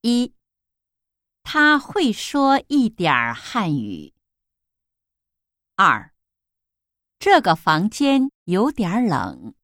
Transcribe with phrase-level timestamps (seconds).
[0.00, 0.32] 一，
[1.42, 4.14] 他会说一点儿汉语。
[5.74, 6.14] 二，
[7.18, 9.54] 这个房间有点冷。